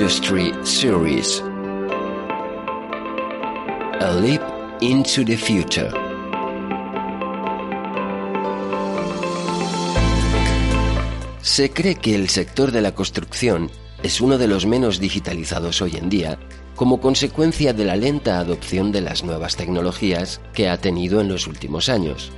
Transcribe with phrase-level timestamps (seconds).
[0.00, 1.42] Industry Series
[4.00, 4.40] A Leap
[4.80, 5.90] into the Future.
[11.42, 13.70] Se cree que el sector de la construcción
[14.02, 16.38] es uno de los menos digitalizados hoy en día
[16.76, 21.46] como consecuencia de la lenta adopción de las nuevas tecnologías que ha tenido en los
[21.46, 22.32] últimos años.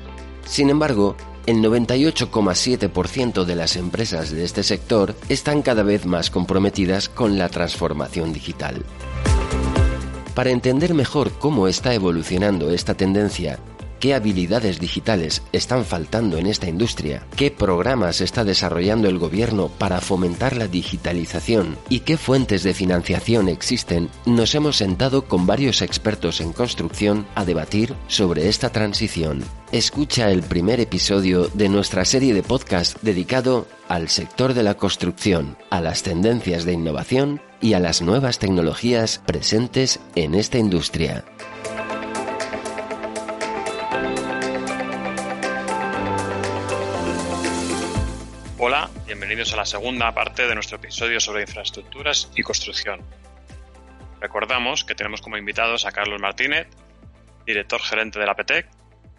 [0.44, 7.08] Sin embargo, el 98,7% de las empresas de este sector están cada vez más comprometidas
[7.08, 8.84] con la transformación digital.
[10.34, 13.58] Para entender mejor cómo está evolucionando esta tendencia,
[14.02, 20.00] qué habilidades digitales están faltando en esta industria, qué programas está desarrollando el gobierno para
[20.00, 26.40] fomentar la digitalización y qué fuentes de financiación existen, nos hemos sentado con varios expertos
[26.40, 29.44] en construcción a debatir sobre esta transición.
[29.70, 35.56] Escucha el primer episodio de nuestra serie de podcast dedicado al sector de la construcción,
[35.70, 41.24] a las tendencias de innovación y a las nuevas tecnologías presentes en esta industria.
[49.06, 53.00] Bienvenidos a la segunda parte de nuestro episodio sobre infraestructuras y construcción.
[54.20, 56.66] Recordamos que tenemos como invitados a Carlos Martínez,
[57.46, 58.68] director gerente de la PETEC,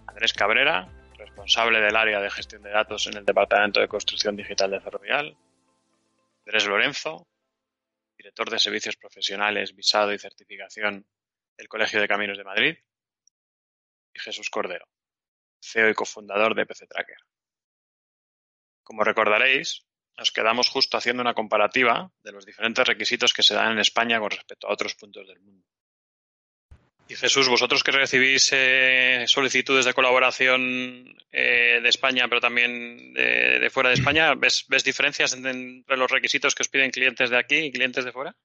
[0.08, 4.72] Andrés Cabrera, responsable del área de gestión de datos en el Departamento de Construcción Digital
[4.72, 5.38] de Ferrovial,
[6.46, 7.28] Andrés Lorenzo,
[8.18, 11.06] director de Servicios Profesionales, Visado y Certificación
[11.58, 12.78] del Colegio de Caminos de Madrid,
[14.14, 14.88] y Jesús Cordero,
[15.62, 17.18] CEO y cofundador de PC Tracker.
[18.84, 19.86] Como recordaréis,
[20.18, 24.20] nos quedamos justo haciendo una comparativa de los diferentes requisitos que se dan en España
[24.20, 25.66] con respecto a otros puntos del mundo.
[27.08, 33.70] Y Jesús, vosotros que recibís eh, solicitudes de colaboración eh, de España, pero también de,
[33.72, 37.58] fuera de España, ¿ves, ¿ves, diferencias entre los requisitos que os piden clientes de aquí
[37.58, 38.36] y clientes de fuera?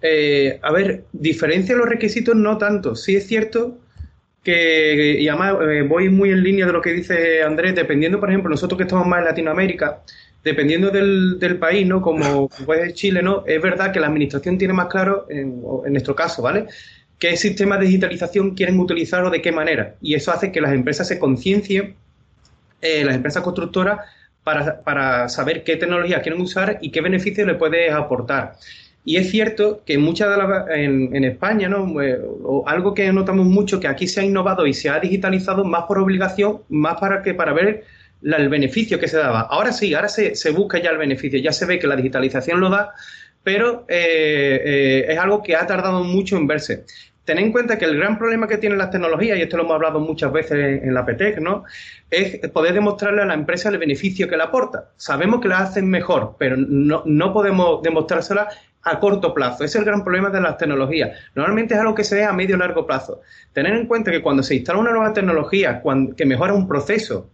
[0.00, 2.94] Eh, a ver, diferencia los requisitos no tanto.
[2.94, 3.80] Sí es cierto
[4.44, 8.28] que, y además eh, voy muy en línea de lo que dice Andrés, dependiendo, por
[8.28, 10.02] ejemplo, nosotros que estamos más en Latinoamérica,
[10.44, 12.00] dependiendo del, del país, ¿no?
[12.02, 13.42] Como pues Chile, ¿no?
[13.46, 16.66] Es verdad que la administración tiene más claro, en, en nuestro caso, ¿vale?
[17.18, 19.94] qué sistema de digitalización quieren utilizar o de qué manera.
[20.02, 21.96] Y eso hace que las empresas se conciencien,
[22.82, 23.98] eh, las empresas constructoras,
[24.42, 28.56] para, para, saber qué tecnología quieren usar y qué beneficios le puede aportar.
[29.04, 32.00] Y es cierto que muchas de las, en, España, ¿no?
[32.00, 32.18] Eh,
[32.66, 35.98] algo que notamos mucho, que aquí se ha innovado y se ha digitalizado más por
[35.98, 37.84] obligación, más para que para ver
[38.22, 39.42] el beneficio que se daba.
[39.42, 42.60] Ahora sí, ahora se, se busca ya el beneficio, ya se ve que la digitalización
[42.60, 42.94] lo da,
[43.42, 46.84] pero eh, eh, es algo que ha tardado mucho en verse.
[47.24, 49.74] Ten en cuenta que el gran problema que tienen las tecnologías, y esto lo hemos
[49.74, 51.64] hablado muchas veces en la PTEC, ¿no?
[52.10, 54.90] es poder demostrarle a la empresa el beneficio que le aporta.
[54.96, 58.48] Sabemos que la hacen mejor, pero no, no podemos demostrársela
[58.84, 59.64] a corto plazo.
[59.64, 61.18] Ese es el gran problema de las tecnologías.
[61.34, 63.20] Normalmente es algo que se ve a medio largo plazo.
[63.52, 65.82] Tener en cuenta que cuando se instala una nueva tecnología
[66.16, 67.28] que mejora un proceso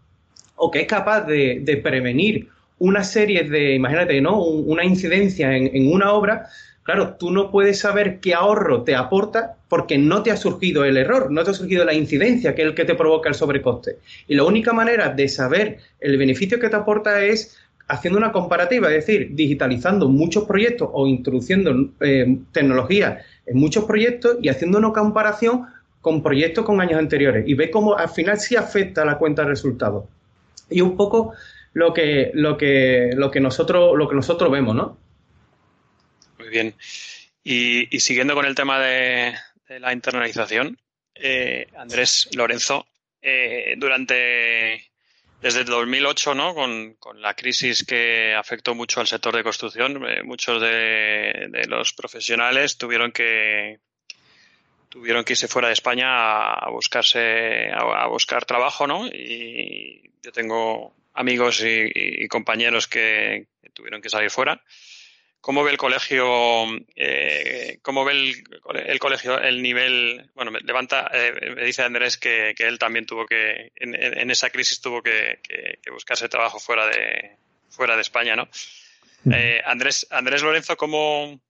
[0.56, 4.42] o que es capaz de, de prevenir una serie de, imagínate, ¿no?
[4.42, 6.48] una incidencia en, en una obra,
[6.82, 10.96] Claro, tú no puedes saber qué ahorro te aporta porque no te ha surgido el
[10.96, 13.98] error, no te ha surgido la incidencia, que es el que te provoca el sobrecoste.
[14.26, 17.56] Y la única manera de saber el beneficio que te aporta es
[17.90, 24.38] haciendo una comparativa, es decir, digitalizando muchos proyectos o introduciendo eh, tecnología en muchos proyectos
[24.40, 25.66] y haciendo una comparación
[26.00, 29.48] con proyectos con años anteriores y ve cómo al final sí afecta la cuenta de
[29.48, 30.04] resultados.
[30.70, 31.34] Y un poco
[31.72, 34.96] lo que, lo que, lo que, nosotros, lo que nosotros vemos, ¿no?
[36.38, 36.74] Muy bien.
[37.42, 39.34] Y, siguiendo con el tema de,
[39.68, 40.78] de la internalización,
[41.14, 42.86] eh, Andrés Lorenzo,
[43.20, 44.89] eh, durante
[45.40, 46.54] desde el 2008, ¿no?
[46.54, 52.76] Con, la crisis que afectó mucho al sector de construcción, eh, muchos de, los profesionales
[52.76, 53.78] tuvieron que
[54.88, 56.08] tuvieron que irse fuera de España
[56.52, 59.06] a, buscarse a, buscar trabajo, ¿no?
[59.06, 64.60] Y yo tengo amigos y, compañeros que tuvieron que salir fuera
[65.40, 66.66] cómo ve el colegio,
[66.96, 68.12] eh, cómo ve
[68.86, 70.30] el, colegio el nivel.
[70.34, 74.80] Bueno, me levanta, eh, me dice Andrés que, él también tuvo que, en, esa crisis
[74.80, 75.40] tuvo que,
[75.92, 77.36] buscarse trabajo fuera de
[77.68, 78.48] fuera de España, ¿no?
[79.32, 81.40] Eh, Andrés, Andrés Lorenzo, ¿cómo,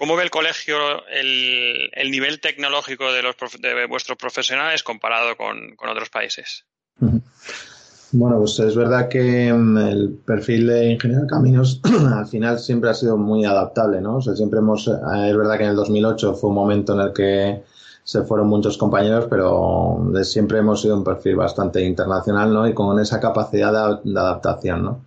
[0.00, 6.08] ¿Cómo ve el colegio el, nivel tecnológico de, los, de vuestros profesionales comparado con, otros
[6.08, 6.64] países?
[8.12, 11.80] Bueno, pues es verdad que mm, el perfil de ingeniero de caminos
[12.12, 14.16] al final siempre ha sido muy adaptable, ¿no?
[14.16, 17.00] O sea, siempre hemos, eh, es verdad que en el 2008 fue un momento en
[17.00, 17.62] el que
[18.02, 22.66] se fueron muchos compañeros, pero siempre hemos sido un perfil bastante internacional, ¿no?
[22.66, 25.00] Y con esa capacidad de, adaptación, ¿no?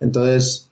[0.00, 0.68] Entonces,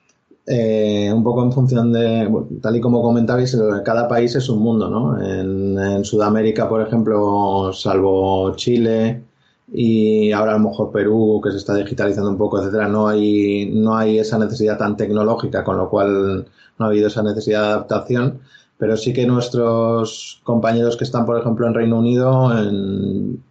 [0.46, 2.28] eh, un poco en función de,
[2.60, 5.22] tal y como comentabais, cada país es un mundo, ¿no?
[5.22, 9.27] En, Sudamérica, por ejemplo, salvo Chile
[9.72, 13.70] y ahora a lo mejor Perú, que se está digitalizando un poco, etcétera, no hay,
[13.74, 16.46] no hay esa necesidad tan tecnológica, con lo cual
[16.78, 18.40] no ha habido esa necesidad de adaptación.
[18.78, 22.50] Pero sí que nuestros compañeros que están, por ejemplo, en Reino Unido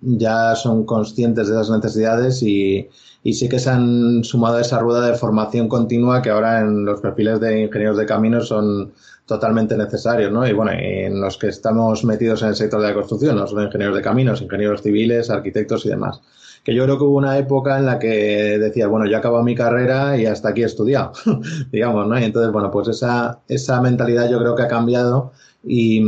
[0.01, 2.87] ya son conscientes de esas necesidades y,
[3.23, 6.85] y sí que se han sumado a esa rueda de formación continua que ahora en
[6.85, 8.93] los perfiles de ingenieros de caminos son
[9.25, 10.47] totalmente necesarios, ¿no?
[10.47, 13.63] Y bueno, en los que estamos metidos en el sector de la construcción, no solo
[13.63, 16.21] ingenieros de caminos, ingenieros civiles, arquitectos y demás.
[16.67, 19.55] Que yo creo que hubo una época en la que decía, bueno, yo acabo mi
[19.55, 21.13] carrera y hasta aquí he estudiado,
[21.71, 22.19] digamos, ¿no?
[22.19, 25.31] Y entonces, bueno, pues esa, esa mentalidad yo creo que ha cambiado
[25.63, 26.03] y,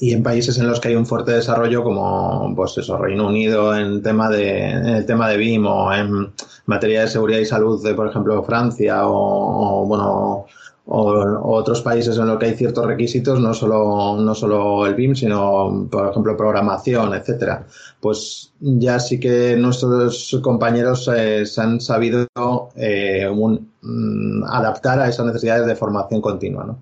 [0.00, 3.74] y en países en los que hay un fuerte desarrollo como pues eso Reino Unido
[3.74, 6.30] en tema de en el tema de BIM o en
[6.66, 10.44] materia de seguridad y salud de por ejemplo Francia o, bueno
[10.86, 15.14] o, otros países en los que hay ciertos requisitos no solo no solo el BIM
[15.14, 17.66] sino por ejemplo programación etcétera.
[18.00, 22.26] Pues ya sí que nuestros compañeros eh, se han sabido
[22.76, 26.78] eh, mm, adaptar a esas necesidades de formación continua no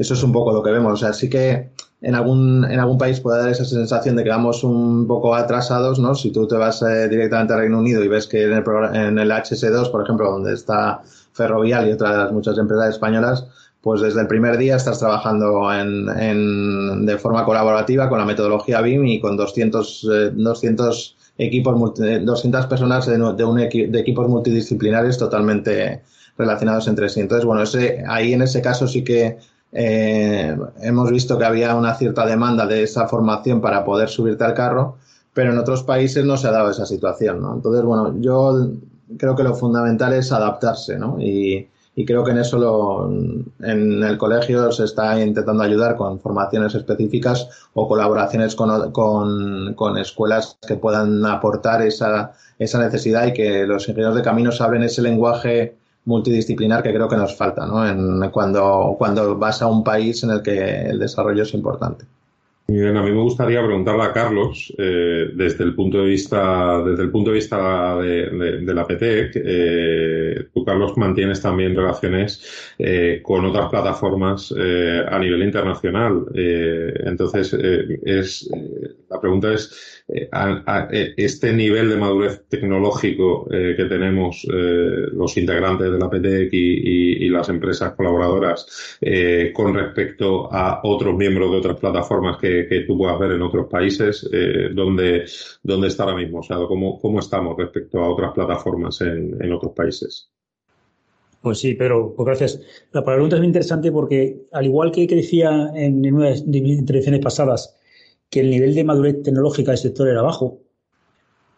[0.00, 0.94] eso es un poco lo que vemos.
[0.94, 4.30] O sea sí que en algún, en algún país puede dar esa sensación de que
[4.30, 6.14] vamos un poco atrasados, ¿no?
[6.14, 9.18] Si tú te vas eh, directamente al Reino Unido y ves que en el, en
[9.18, 11.02] el HS2, por ejemplo, donde está
[11.40, 13.46] Ferrovial y otras muchas empresas españolas,
[13.80, 19.06] pues desde el primer día estás trabajando en, de forma colaborativa con la metodología BIM
[19.06, 26.02] y con 200, 200 eh, equipos, 200 personas de, de, un de equipos multidisciplinares totalmente
[26.36, 27.20] relacionados entre sí.
[27.20, 29.38] Entonces, bueno, ese, ahí en ese caso sí que
[29.72, 34.54] eh, hemos visto que había una cierta demanda de esa formación para poder subirte al
[34.54, 34.96] carro,
[35.32, 37.54] pero en otros países no se ha dado esa situación, ¿no?
[37.54, 38.68] Entonces, bueno, yo
[39.18, 41.16] creo que lo fundamental es adaptarse, ¿no?
[41.20, 41.68] Y,
[42.06, 47.46] creo que en eso lo, en el colegio se está intentando ayudar con formaciones específicas
[47.74, 53.86] o colaboraciones con, con, con escuelas que puedan aportar esa, esa necesidad y que los
[53.86, 57.86] ingenieros de caminos hablen ese lenguaje multidisciplinar que creo que nos falta ¿no?
[57.86, 62.06] en, cuando, cuando vas a un país en el que el desarrollo es importante.
[62.72, 67.02] Bien, a mí me gustaría preguntarle a Carlos, eh, desde el punto de vista, desde
[67.02, 73.44] el punto de vista de, la PTEC, eh, tú Carlos mantienes también relaciones eh, con
[73.44, 76.26] otras plataformas a nivel internacional.
[76.32, 77.52] entonces,
[78.04, 78.48] es
[79.10, 80.04] la pregunta es
[81.16, 87.94] este nivel de madurez tecnológico que tenemos los integrantes de la PTEC y, las empresas
[87.94, 88.98] colaboradoras
[89.54, 93.68] con respecto a otros miembros de otras plataformas que que, tú puedas ver en otros
[93.68, 96.40] países, eh, ¿dónde, está ahora mismo?
[96.40, 100.30] O sea, ¿cómo, cómo estamos respecto a otras plataformas en, en otros países?
[101.42, 102.60] Pues sí, pero pues gracias.
[102.92, 107.20] La pregunta es muy interesante porque, al igual que, decía en una de mis intervenciones
[107.20, 107.76] pasadas,
[108.28, 110.60] que el nivel de madurez tecnológica del sector era bajo,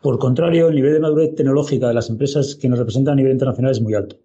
[0.01, 3.33] por contrario, el nivel de madurez tecnológica de las empresas que nos representan a nivel
[3.33, 4.17] internacional es muy alto.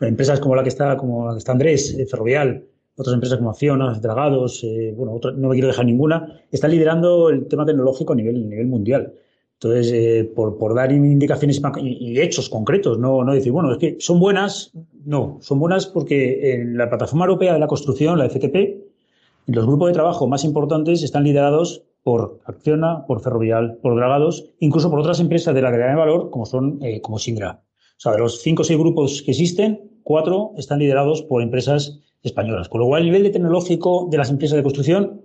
[0.00, 2.64] Empresas como la que está, como la que está Andrés, eh, Ferrovial,
[2.96, 7.46] otras empresas como Acciona, Dragados, eh, bueno, no me quiero dejar ninguna, están liderando el
[7.46, 9.14] tema tecnológico a nivel, nivel mundial.
[9.54, 13.96] Entonces, eh, por, por, dar indicaciones y, hechos concretos, no, no decir, bueno, es que
[14.00, 14.72] son buenas,
[15.04, 18.82] no, son buenas porque en la plataforma europea de la construcción, la FTP,
[19.46, 24.90] los grupos de trabajo más importantes están liderados por Acciona, por Ferrovial, por Dragados, incluso
[24.90, 27.62] por otras empresas de la cadena de valor como son eh, como Singra.
[27.96, 32.00] O sea, de los cinco o seis grupos que existen, cuatro están liderados por empresas
[32.22, 32.68] españolas.
[32.68, 35.22] Con lo cual, el nivel de tecnológico de las empresas de construcción,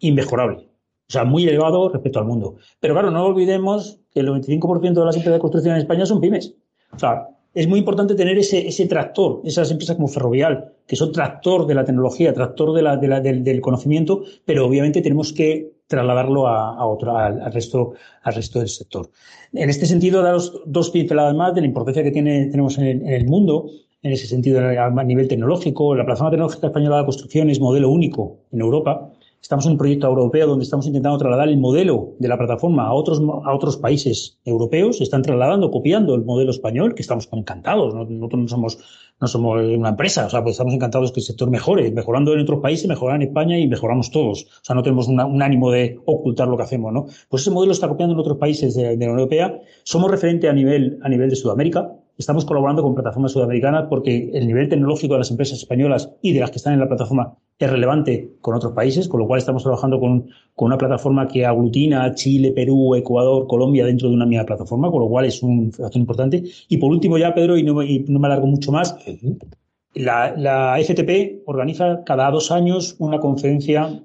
[0.00, 0.70] inmejorable.
[1.08, 2.56] O sea, muy elevado respecto al mundo.
[2.78, 6.20] Pero claro, no olvidemos que el 95% de las empresas de construcción en España son
[6.20, 6.54] pymes.
[6.92, 11.10] O sea, es muy importante tener ese, ese tractor, esas empresas como Ferrovial, que son
[11.10, 15.72] tractor de la tecnología, tractor de la, de la, del, conocimiento, pero obviamente tenemos que
[15.88, 19.10] trasladarlo a, otro, al, resto, al resto del sector.
[19.52, 23.08] En este sentido, daros dos pinceladas más de la importancia que tiene, tenemos en en
[23.08, 23.66] el mundo
[24.02, 25.94] en ese sentido a nivel tecnológico.
[25.94, 29.12] La plataforma tecnológica española de construcción es modelo único en Europa.
[29.42, 32.92] Estamos en un proyecto europeo donde estamos intentando trasladar el modelo de la plataforma a
[32.92, 35.00] otros, a otros países europeos.
[35.00, 37.94] Están trasladando, copiando el modelo español, que estamos encantados.
[37.94, 38.78] Nosotros no somos,
[39.18, 42.40] no somos una empresa, o sea, pues estamos encantados que el sector mejore, mejorando en
[42.40, 44.44] otros países, mejorando en España y mejoramos todos.
[44.44, 47.06] O sea, no tenemos un ánimo de ocultar lo que hacemos, ¿no?
[47.30, 49.58] Pues ese modelo está copiando en otros países de, de la Unión Europea.
[49.84, 51.90] Somos referente a nivel, a nivel de Sudamérica.
[52.20, 56.40] Estamos colaborando con plataformas sudamericanas porque el nivel tecnológico de las empresas españolas y de
[56.40, 59.62] las que están en la plataforma es relevante con otros países, con lo cual estamos
[59.62, 64.90] trabajando con, una plataforma que aglutina Chile, Perú, Ecuador, Colombia dentro de una misma plataforma,
[64.90, 66.44] con lo cual es un factor importante.
[66.68, 68.98] Y por último ya, Pedro, y no, y no me alargo mucho más,
[69.94, 73.98] la, la FTP organiza cada dos años una conferencia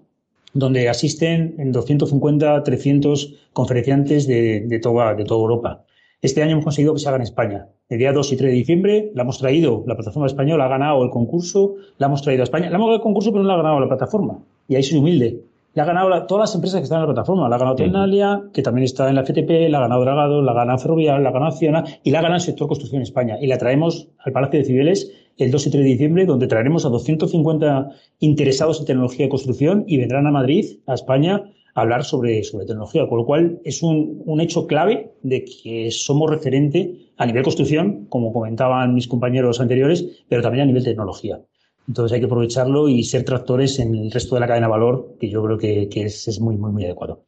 [0.53, 5.85] donde asisten en 250, 300 conferenciantes de, de, de toda Europa.
[6.25, 7.67] Este año hemos conseguido que se haga en España.
[7.87, 11.03] El día 2 y 3 de diciembre la hemos traído, la plataforma española ha ganado
[11.03, 12.67] el concurso, la hemos traído a España.
[12.71, 14.39] La hemos ganado el concurso, pero no la ha ganado la plataforma.
[14.67, 15.43] Y ahí soy humilde.
[15.75, 17.47] La ha ganado la, todas las empresas que están en la plataforma.
[17.47, 20.51] La ha ganado Ternalia, que también está en la FTP, la ha ganado Dragado, la
[20.53, 23.03] ha ganado Ferrovial, la ha ganado Acciona y la ha ganado el sector construcción en
[23.03, 23.37] España.
[23.39, 26.87] Y la traemos al Palacio de Cibeles el 2 y 3 de diciembre, donde traeremos
[26.87, 31.43] a 250 interesados en tecnología de construcción y vendrán a Madrid, a España,
[31.75, 36.29] hablar sobre, sobre tecnología, con lo cual es un, un hecho clave de que somos
[36.29, 41.41] referente a nivel construcción, como comentaban mis compañeros anteriores, pero también a nivel tecnología.
[41.87, 45.17] Entonces hay que aprovecharlo y ser tractores en el resto de la cadena de valor,
[45.19, 47.25] que yo creo que, que es, es, muy, muy, muy adecuado.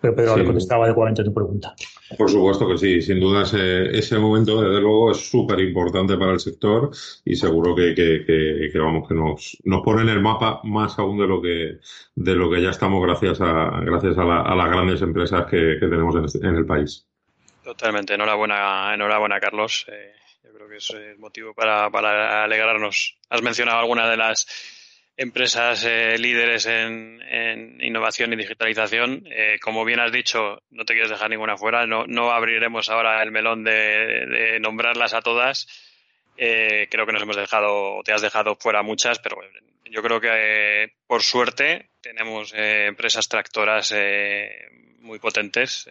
[0.00, 0.44] Pero Pedro sí.
[0.44, 1.74] contestaba adecuadamente a tu pregunta.
[2.16, 6.32] Por supuesto que sí, sin duda ese, ese momento, desde luego, es súper importante para
[6.32, 6.90] el sector
[7.24, 10.98] y seguro que, que, que, que, vamos, que nos, nos pone en el mapa más
[10.98, 11.78] aún de lo que,
[12.14, 15.76] de lo que ya estamos gracias a, gracias a, la, a las grandes empresas que,
[15.78, 17.06] que tenemos en, este, en, el país.
[17.62, 19.86] Totalmente, enhorabuena, enhorabuena Carlos.
[19.88, 23.18] Eh, yo creo que es el motivo para, para alegrarnos.
[23.28, 24.46] Has mencionado alguna de las
[25.20, 29.26] empresas eh, líderes en, innovación y digitalización.
[29.30, 31.86] Eh, como bien has dicho, no te quieres dejar ninguna fuera.
[31.86, 35.68] No, no abriremos ahora el melón de, de nombrarlas a todas.
[36.38, 39.36] Eh, creo que nos hemos dejado, te has dejado fuera muchas, pero
[39.84, 43.94] yo creo que por suerte tenemos empresas tractoras
[45.00, 45.86] muy potentes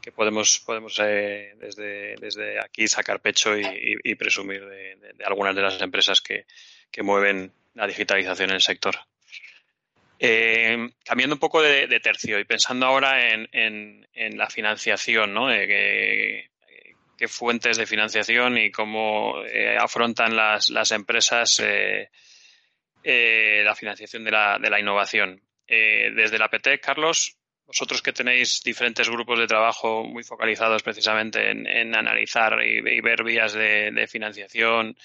[0.00, 5.80] que podemos, podemos desde, desde aquí sacar pecho y, y, presumir de, algunas de las
[5.82, 6.46] empresas que
[7.02, 8.96] mueven la digitalización en el sector.
[10.18, 15.52] Eh, cambiando un poco de, tercio y pensando ahora en, en, la financiación, ¿no?
[15.52, 16.50] Eh,
[17.18, 22.08] qué fuentes de financiación y cómo eh, afrontan las, las empresas eh,
[23.64, 25.42] la financiación de la, de la innovación.
[25.66, 31.66] desde la PT, Carlos, vosotros que tenéis diferentes grupos de trabajo muy focalizados precisamente en,
[31.66, 34.96] en analizar y, ver vías de financiación,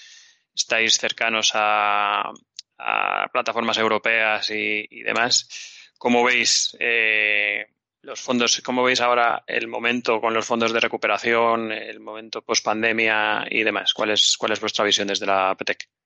[0.60, 2.30] estáis cercanos a,
[2.78, 5.48] a plataformas europeas y, y demás.
[5.98, 7.66] ¿Cómo veis eh,
[8.02, 8.60] los fondos?
[8.64, 13.62] ¿Cómo veis ahora el momento con los fondos de recuperación, el momento post pandemia y
[13.64, 13.92] demás?
[13.92, 15.99] ¿Cuál es, cuál es vuestra visión desde la PTEC?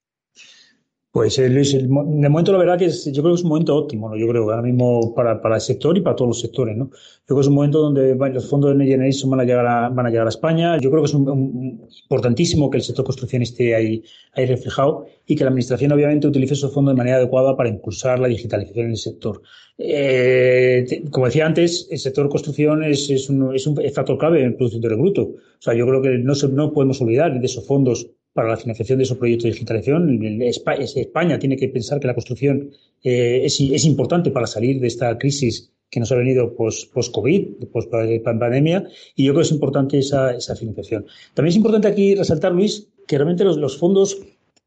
[1.14, 3.50] Pues eh, Luis, el, de momento la verdad que es, yo creo que es un
[3.50, 4.16] momento óptimo, ¿no?
[4.16, 6.76] yo creo, ahora mismo para, para el sector y para todos los sectores.
[6.76, 6.86] ¿no?
[6.86, 9.90] Yo creo que es un momento donde los fondos de Next van a llegar a,
[9.90, 10.76] van a, llegar a España.
[10.80, 14.02] Yo creo que es un, un, importantísimo que el sector construcción esté ahí,
[14.32, 18.18] ahí reflejado y que la Administración obviamente utilice esos fondos de manera adecuada para impulsar
[18.18, 19.40] la digitalización en el sector.
[19.78, 24.46] Eh, como decía antes, el sector construcción es, es, un, es un factor clave en
[24.46, 25.22] el Producto Interior Bruto.
[25.22, 28.56] O sea, yo creo que no, se, no podemos olvidar de esos fondos para la
[28.56, 30.42] financiación de esos proyectos de digitalización.
[30.42, 32.70] España tiene que pensar que la construcción
[33.02, 38.88] eh, es, importante para salir de esta crisis que nos ha venido post-COVID, post post-pandemia,
[39.14, 41.06] y yo creo que es importante esa, financiación.
[41.34, 44.20] También es importante aquí resaltar, Luis, que realmente los, fondos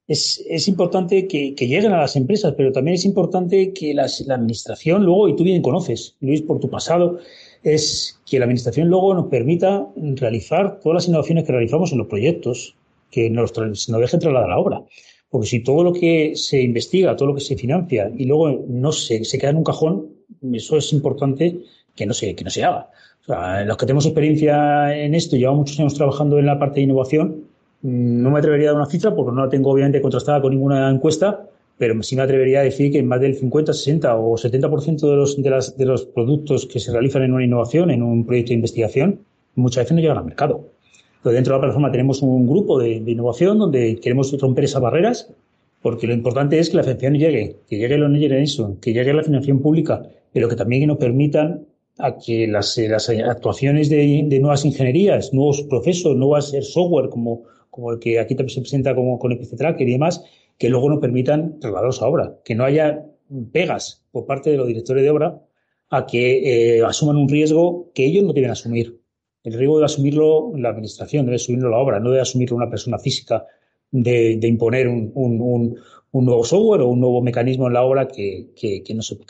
[0.08, 5.28] es, importante que, lleguen a las empresas, pero también es importante que la administración luego,
[5.28, 7.20] y tú bien conoces, Luis, por tu pasado,
[7.64, 12.08] es que la administración luego nos permita realizar todas las innovaciones que realizamos en los
[12.08, 12.76] proyectos,
[13.12, 14.82] que nos, nos dejen trasladar la obra.
[15.30, 18.92] Porque si todo lo que se investiga, todo lo que se financia y luego no
[18.92, 20.08] se, se queda en un cajón,
[20.54, 21.60] eso es importante
[21.96, 22.90] que no se, que no se haga.
[23.22, 26.76] O sea, los que tenemos experiencia en esto, llevamos muchos años trabajando en la parte
[26.76, 27.44] de innovación,
[27.82, 30.90] no me atrevería a dar una cifra porque no la tengo obviamente contrastada con ninguna
[30.90, 31.48] encuesta,
[31.78, 35.42] pero sí me atrevería a decir que más del 50, 60 o 70% de los,
[35.42, 38.56] de, las, de los productos que se realizan en una innovación, en un proyecto de
[38.56, 39.20] investigación,
[39.56, 40.72] muchas veces no llegan al mercado.
[41.24, 44.82] Pero dentro de la plataforma tenemos un grupo de, de, innovación donde queremos romper esas
[44.82, 45.30] barreras,
[45.82, 49.24] porque lo importante es que la financiación llegue, que llegue el Generation, que llegue la
[49.24, 51.66] financiación pública, pero que también nos permitan
[51.98, 57.92] a que las, las actuaciones de, de, nuevas ingenierías, nuevos procesos, nuevas software como, como
[57.92, 60.24] el que aquí también se presenta como con EPC Tracker y demás,
[60.58, 63.06] que luego no permitan trasladarlos a obra, que no haya
[63.52, 65.42] pegas por parte de los directores de obra
[65.90, 68.97] a que eh, asuman un riesgo que ellos no deben asumir.
[69.48, 73.00] El riesgo debe asumirlo la administración, debe asumirlo la obra, no debe asumirlo una persona
[73.00, 73.46] física
[73.92, 75.80] de, imponer un,
[76.12, 78.84] nuevo software o un nuevo mecanismo en la obra que, que,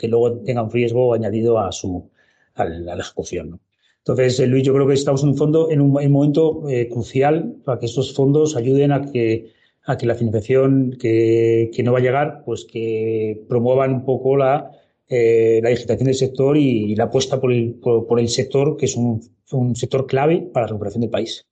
[0.08, 2.10] luego tenga un riesgo añadido a su
[2.56, 3.60] a la, ejecución.
[3.98, 7.54] Entonces, eh, Luis, yo creo que estamos en un fondo, en un, momento eh, crucial
[7.64, 9.52] para que estos fondos ayuden a que
[9.84, 14.36] a que la financiación que, que no va a llegar, pues que promuevan un poco
[14.36, 14.72] la,
[15.08, 18.96] eh, la digitación del sector y, la apuesta por el, por, el sector, que es
[18.96, 19.20] un,
[19.52, 21.46] un, sector clave para la recuperación del país.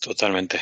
[0.00, 0.58] Totalmente.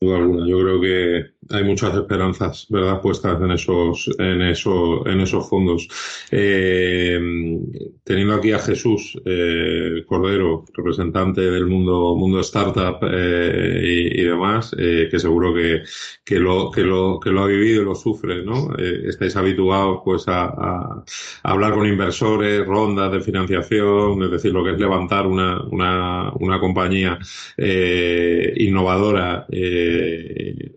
[0.00, 5.88] Yo creo que hay muchas esperanzas, ¿verdad?, puestas en esos, en eso, en esos fondos.
[6.30, 7.18] Eh,
[8.04, 15.08] teniendo aquí a Jesús eh, Cordero, representante del mundo, mundo startup eh, y, demás, eh,
[15.10, 15.82] que seguro que,
[16.24, 18.74] que, lo, que, lo, que lo ha vivido y lo sufre, ¿no?
[18.78, 21.02] Eh, estáis habituados, pues, a,
[21.42, 26.60] hablar con inversores, rondas de financiación, es decir, lo que es levantar una, una, una
[26.60, 27.18] compañía
[27.56, 29.46] innovadora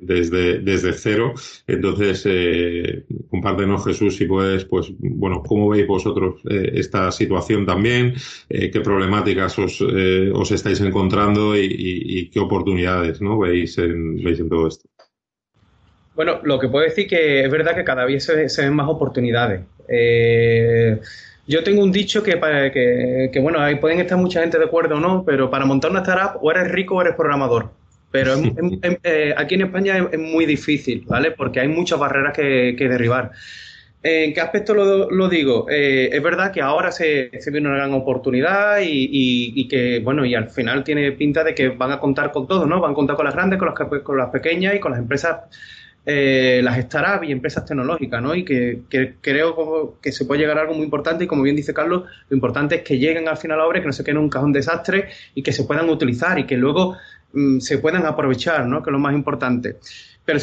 [0.02, 1.34] desde desde cero.
[1.68, 8.14] Entonces, eh, compártenos, Jesús, si puedes, pues, bueno, ¿cómo veis vosotros eh, esta situación también?
[8.50, 13.40] Eh, ¿Qué problemáticas os, os estáis encontrando y, qué oportunidades ¿no?
[13.40, 14.88] veis, en, veis en todo esto?
[16.16, 19.62] Bueno, lo que puedo decir que es verdad que cada vez se, ven más oportunidades.
[21.48, 24.66] yo tengo un dicho que, para, que, que, bueno, ahí pueden estar mucha gente de
[24.66, 27.81] acuerdo o no, pero para montar una startup o eres rico o eres programador.
[28.12, 28.34] Pero
[29.04, 31.32] eh, aquí en España es, muy difícil, ¿vale?
[31.32, 33.32] Porque hay muchas barreras que, derribar.
[34.04, 35.68] ¿En qué aspecto lo, digo?
[35.70, 40.36] Eh, es verdad que ahora se, se viene una gran oportunidad y, que, bueno, y
[40.36, 42.82] al final tiene pinta de que van a contar con todo, ¿no?
[42.82, 45.38] Van a contar con las grandes, con las, con las pequeñas y con las empresas,
[46.04, 48.36] eh, las startups y empresas tecnológicas, ¿no?
[48.36, 48.82] Y que,
[49.22, 52.36] creo que se puede llegar a algo muy importante y como bien dice Carlos, lo
[52.36, 55.10] importante es que lleguen al final a obra, que no se queden un cajón desastre
[55.36, 56.98] y que se puedan utilizar y que luego
[57.34, 58.84] Mm, se puedan aprovechar, ¿no?
[58.84, 59.78] que es lo más importante.
[60.26, 60.40] Pero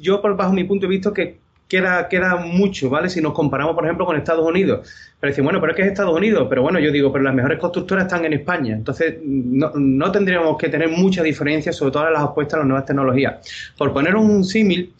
[0.00, 3.08] yo, bajo mi punto de vista, que queda, queda mucho, ¿vale?
[3.08, 4.88] Si nos comparamos, por ejemplo, con Estados Unidos.
[5.18, 6.46] Pero dicen, bueno, pero es que es Estados Unidos.
[6.48, 8.74] Pero bueno, yo digo, pero las mejores constructoras están en España.
[8.74, 12.66] Entonces, no, no tendríamos que tener mucha diferencia, sobre todo en las apuestas a las
[12.66, 13.72] nuevas tecnologías.
[13.78, 14.92] Por poner un símil,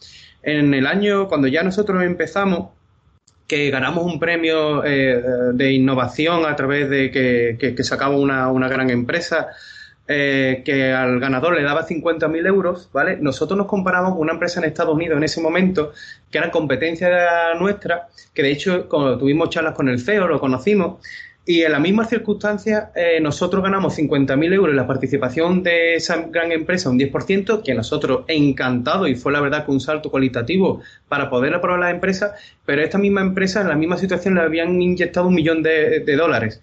[0.43, 2.71] en el año, cuando ya nosotros empezamos,
[3.47, 8.51] que ganamos un premio eh, de innovación a través de que, que, que sacaba una,
[8.51, 9.49] una gran empresa
[10.09, 13.17] eh, que al ganador le daba 50.000 euros, ¿vale?
[13.19, 15.93] Nosotros nos comparamos con una empresa en Estados Unidos en ese momento,
[16.31, 18.85] que era competencia nuestra, que de hecho
[19.19, 20.97] tuvimos charlas con el CEO, lo conocimos,
[21.45, 26.51] y en las mismas circunstancias eh, nosotros ganamos 50.000 euros la participación de esa gran
[26.51, 31.31] empresa, un 10%, que nosotros encantado y fue la verdad que un salto cualitativo para
[31.31, 32.35] poder aprobar la empresa,
[32.67, 36.61] pero esta misma empresa en la misma situación le habían inyectado un millón de dólares.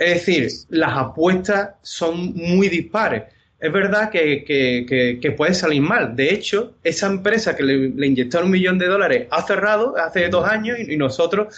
[0.00, 3.24] Es decir, las apuestas son muy dispares.
[3.60, 6.16] Es verdad que, puede salir mal.
[6.16, 10.30] De hecho, esa empresa que le, le, inyectó un millón de dólares ha cerrado hace
[10.30, 11.54] dos años y, nosotros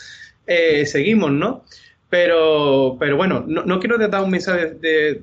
[0.48, 1.64] eh, seguimos, ¿no?
[2.12, 5.22] Pero, pero bueno, no, quiero dar un mensaje de,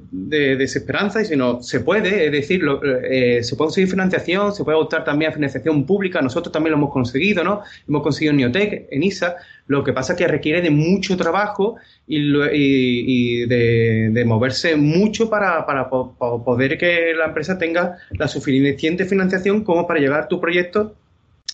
[0.58, 2.64] desesperanza, sino se puede, es decir,
[3.04, 6.78] eh, se puede conseguir financiación, se puede optar también a financiación pública, nosotros también lo
[6.78, 7.62] hemos conseguido, ¿no?
[7.88, 9.36] Hemos conseguido en Neotec, en ISA,
[9.68, 11.76] lo que pasa es que requiere de mucho trabajo
[12.08, 20.00] y, de, moverse mucho para, poder que la empresa tenga la suficiente financiación como para
[20.00, 20.96] llevar tu proyecto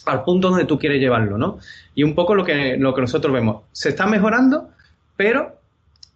[0.06, 1.60] al punto donde tú quieres llevarlo, ¿no?
[1.94, 3.64] Y un poco lo que, lo que nosotros vemos.
[3.74, 4.70] Se está mejorando,
[5.16, 5.60] pero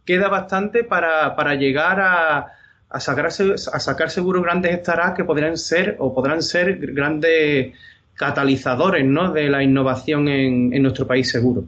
[0.06, 2.48] queda bastante para, para llegar a,
[2.90, 7.76] a, sacarse, a sacar seguro grandes startups que podrían ser o podrán ser grandes
[8.16, 9.32] catalizadores ¿no?
[9.32, 11.66] de la innovación en, en nuestro país seguro.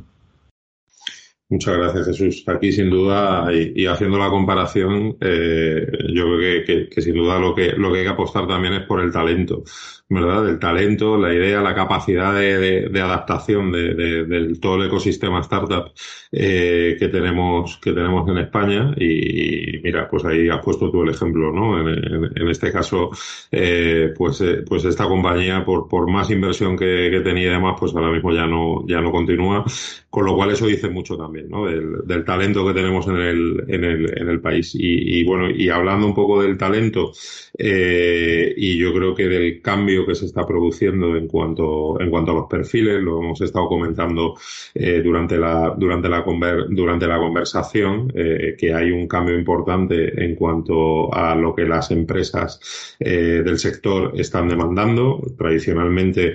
[1.51, 2.43] Muchas gracias, Jesús.
[2.47, 7.53] Aquí, sin duda, y, haciendo la comparación, eh, yo creo que, que, sin duda lo
[7.53, 9.63] que, lo que hay que apostar también es por el talento.
[10.11, 10.43] ¿Verdad?
[10.45, 13.93] Del talento, la idea, la capacidad de, de, adaptación de,
[14.25, 15.93] del todo el ecosistema startup
[16.33, 21.11] eh, que tenemos que tenemos en España y, mira, pues ahí has puesto tú el
[21.11, 21.79] ejemplo, ¿no?
[21.79, 23.09] En, este caso,
[23.51, 28.11] eh, pues eh, pues esta compañía por más inversión que, tenía y demás, pues ahora
[28.11, 29.63] mismo ya no ya no continúa,
[30.09, 31.65] con lo cual eso dice mucho también, ¿no?
[31.65, 35.69] Del, talento que tenemos en el en el en el país y, y bueno y
[35.69, 37.11] hablando un poco del talento
[37.57, 42.31] eh, y yo creo que del cambio que se está produciendo en cuanto, en cuanto
[42.31, 44.35] a los perfiles, lo hemos estado comentando
[44.73, 46.23] eh, durante, la, durante, la
[46.69, 51.91] durante la conversación, eh, que hay un cambio importante en cuanto a lo que las
[51.91, 55.21] empresas del sector están demandando.
[55.37, 56.33] Tradicionalmente,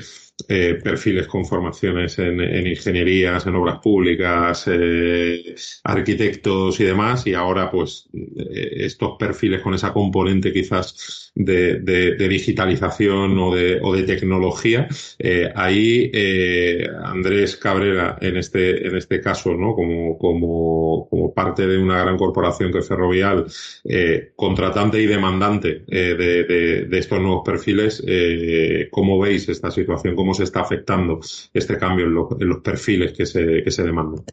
[0.49, 7.71] eh, perfiles con formaciones en, ingenierías, en obras públicas, eh, arquitectos y demás, y ahora
[7.71, 14.89] pues eh, estos perfiles con esa componente quizás de, digitalización o de, o de tecnología,
[15.55, 16.13] ahí
[17.05, 19.75] Andrés Cabrera en este, en este caso, ¿no?
[19.75, 23.47] Como, como, como parte de una gran corporación que es Ferrovial,
[24.35, 28.05] contratante y demandante de, estos nuevos perfiles,
[28.91, 30.15] ¿cómo veis esta situación?
[30.26, 31.21] cómo se está afectando
[31.53, 34.25] este cambio en, los perfiles que se, demandan.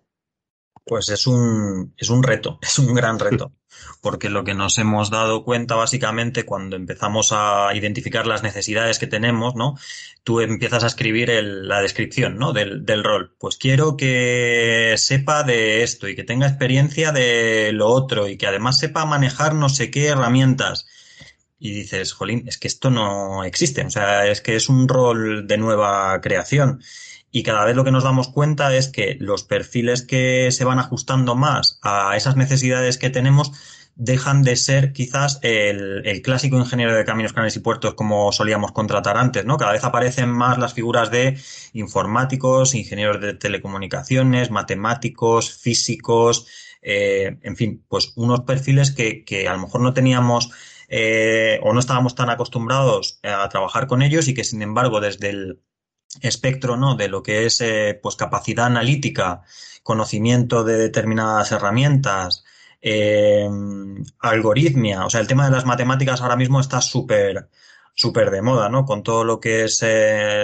[0.85, 3.53] Pues es un, es un reto, es un gran reto,
[4.01, 9.07] porque lo que nos hemos dado cuenta básicamente cuando empezamos a identificar las necesidades que
[9.07, 9.75] tenemos, ¿no?
[10.23, 12.53] Tú empiezas a escribir la descripción, ¿no?
[12.53, 13.35] Del rol.
[13.39, 18.47] Pues quiero que sepa de esto y que tenga experiencia de lo otro y que
[18.47, 20.85] además sepa manejar no sé qué herramientas
[21.63, 25.47] y dices, jolín, es que esto no existe, o sea, es que es un rol
[25.47, 26.81] de nueva creación.
[27.31, 30.79] Y cada vez lo que nos damos cuenta es que los perfiles que se van
[30.79, 33.53] ajustando más a esas necesidades que tenemos
[33.95, 38.73] dejan de ser quizás el, el, clásico ingeniero de caminos, canales y puertos como solíamos
[38.73, 39.55] contratar antes, ¿no?
[39.55, 41.37] Cada vez aparecen más las figuras de
[41.71, 46.45] informáticos, ingenieros de telecomunicaciones, matemáticos, físicos,
[46.81, 50.51] eh, en fin, pues unos perfiles que, que a lo mejor no teníamos
[50.95, 55.31] eh, o no estábamos tan acostumbrados a trabajar con ellos y que sin embargo desde
[55.31, 55.59] el
[56.21, 56.93] espectro ¿no?
[56.93, 59.41] de lo que es eh, pues capacidad analítica,
[59.81, 62.45] conocimiento de determinadas herramientas,
[62.79, 63.49] eh,
[64.19, 67.49] algoritmia, o sea, el tema de las matemáticas ahora mismo está súper
[67.95, 68.85] súper de moda, ¿no?
[68.85, 69.83] Con todo lo que es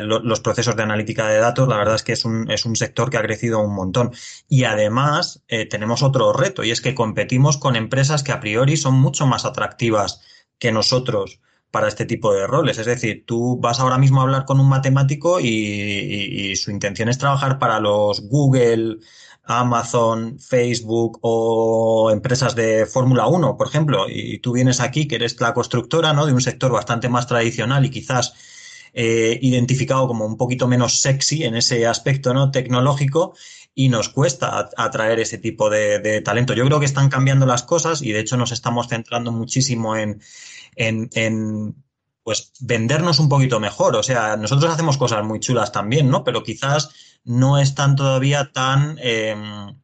[0.02, 3.10] los procesos de analítica de datos, la verdad es que es un, es un sector
[3.10, 4.12] que ha crecido un montón.
[4.48, 8.94] Y además tenemos otro reto, y es que competimos con empresas que a priori son
[8.94, 10.22] mucho más atractivas
[10.60, 11.40] que nosotros
[11.72, 12.78] para este tipo de roles.
[12.78, 17.18] Es decir, tú vas ahora mismo a hablar con un matemático y, su intención es
[17.18, 18.98] trabajar para los Google,
[19.44, 25.40] Amazon, Facebook o empresas de Fórmula 1, por ejemplo, y tú vienes aquí, que eres
[25.42, 26.26] la constructora, ¿no?
[26.26, 28.34] De un sector bastante más tradicional y quizás
[28.94, 32.52] eh, identificado como un poquito menos sexy en ese aspecto, ¿no?
[32.52, 33.36] Tecnológico
[33.76, 36.54] y nos cuesta atraer ese tipo de, talento.
[36.54, 40.20] Yo creo que están cambiando las cosas y de hecho nos estamos centrando muchísimo en,
[40.76, 41.76] en,
[42.24, 43.96] pues vendernos un poquito mejor.
[43.96, 46.24] O sea, nosotros hacemos cosas muy chulas también, ¿no?
[46.24, 46.90] Pero quizás
[47.24, 49.80] no están todavía tan em,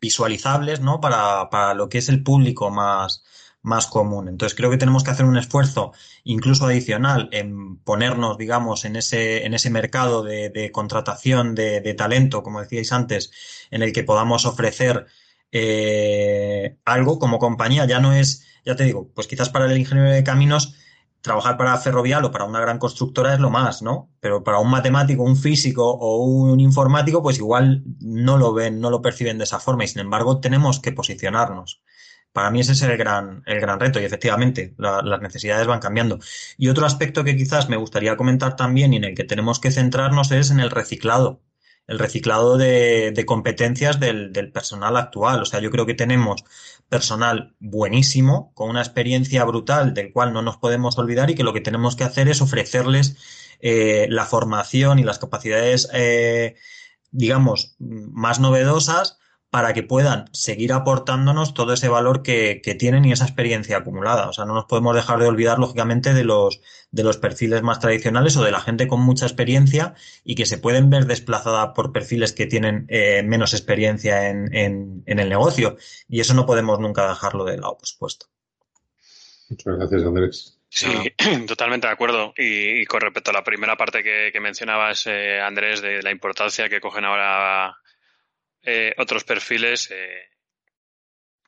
[0.00, 1.00] visualizables, ¿no?
[1.00, 3.24] Para, para lo que es el público más,
[3.64, 4.28] más común.
[4.28, 9.46] Entonces creo que tenemos que hacer un esfuerzo incluso adicional en ponernos, digamos, en ese,
[9.46, 13.32] en ese mercado de, contratación de, talento, como decíais antes,
[13.70, 15.06] en el que podamos ofrecer
[15.50, 17.86] eh, algo como compañía.
[17.86, 20.76] Ya no es, ya te digo, pues quizás para el ingeniero de caminos
[21.22, 24.10] trabajar para Ferrovial o para una gran constructora es lo más, ¿no?
[24.20, 28.90] Pero para un matemático, un físico o un informático, pues igual no lo ven, no
[28.90, 31.82] lo perciben de esa forma y sin embargo tenemos que posicionarnos.
[32.34, 36.18] Para mí ese es el gran, el gran reto y efectivamente las necesidades van cambiando.
[36.58, 39.70] Y otro aspecto que quizás me gustaría comentar también y en el que tenemos que
[39.70, 41.42] centrarnos es en el reciclado.
[41.86, 45.42] El reciclado de, competencias del, del, personal actual.
[45.42, 46.42] O sea, yo creo que tenemos
[46.88, 51.52] personal buenísimo, con una experiencia brutal del cual no nos podemos olvidar y que lo
[51.52, 53.16] que tenemos que hacer es ofrecerles
[53.60, 56.56] eh, la formación y las capacidades, eh,
[57.12, 59.20] digamos, más novedosas
[59.54, 64.28] para que puedan seguir aportándonos todo ese valor que, tienen y esa experiencia acumulada.
[64.28, 67.78] O sea, no nos podemos dejar de olvidar, lógicamente, de los, de los perfiles más
[67.78, 71.92] tradicionales o de la gente con mucha experiencia y que se pueden ver desplazada por
[71.92, 75.76] perfiles que tienen eh, menos experiencia en, en, el negocio.
[76.08, 78.26] Y eso no podemos nunca dejarlo de lado, por supuesto.
[79.50, 80.58] Muchas gracias, Andrés.
[80.68, 80.88] Sí,
[81.46, 82.34] totalmente de acuerdo.
[82.36, 86.68] Y, con respecto a la primera parte que, que mencionabas, eh, Andrés, de la importancia
[86.68, 87.76] que cogen ahora
[88.64, 90.28] eh, otros perfiles, eh,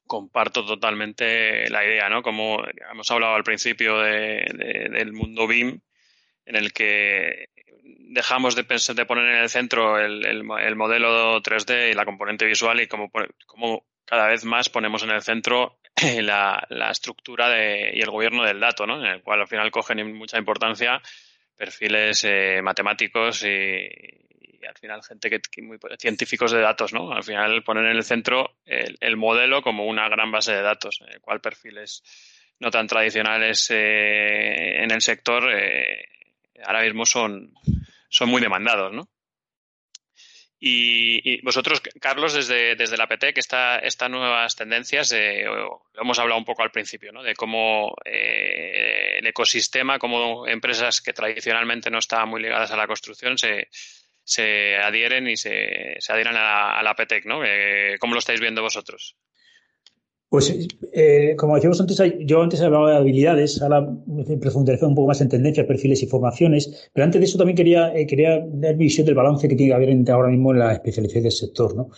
[0.06, 2.22] comparto totalmente la idea, ¿no?
[2.22, 5.80] Como hemos hablado al principio del mundo BIM,
[6.44, 7.48] en el que
[8.08, 12.80] dejamos de pensar de poner en el centro el, modelo 3D y la componente visual
[12.80, 13.10] y como,
[13.46, 15.78] como, cada vez más ponemos en el centro
[16.22, 19.04] la, estructura de, y el gobierno del dato, ¿no?
[19.04, 21.00] En el cual al final cogen mucha importancia
[21.56, 23.88] perfiles eh, matemáticos y,
[24.66, 27.12] al final gente que, muy científicos de datos, ¿no?
[27.12, 31.12] Al final poner en el centro el, modelo como una gran base de datos, en
[31.12, 32.02] el cual perfiles
[32.58, 36.08] no tan tradicionales eh, en el sector eh,
[36.64, 37.52] ahora mismo son,
[38.08, 39.08] son muy demandados, ¿no?
[40.58, 46.38] Y, vosotros, Carlos, desde, desde la PT, que estas nuevas tendencias, eh, lo hemos hablado
[46.38, 47.22] un poco al principio, ¿no?
[47.22, 52.86] de cómo eh, el ecosistema, cómo empresas que tradicionalmente no estaban muy ligadas a la
[52.86, 53.68] construcción se,
[54.26, 57.44] se adhieren y se, se adhieren a la, a ¿no?
[57.44, 59.16] Eh, ¿Cómo lo estáis viendo vosotros?
[60.28, 65.06] Pues, eh, como decíamos antes, yo antes hablaba de habilidades, ahora me profundizar un poco
[65.06, 68.76] más en tendencias, perfiles y formaciones, pero antes de eso también quería, eh, quería dar
[68.76, 71.76] visión del balance que tiene que haber entre ahora mismo en la especialización del sector.
[71.76, 71.90] ¿no?